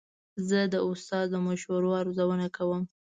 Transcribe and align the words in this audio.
زه 0.47 0.59
د 0.73 0.75
استاد 0.89 1.25
د 1.31 1.35
مشورو 1.47 1.89
ارزونه 2.01 2.47
کوم. 2.57 2.81